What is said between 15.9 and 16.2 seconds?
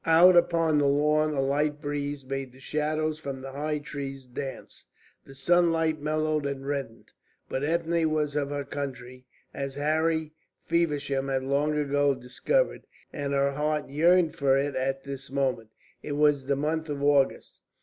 It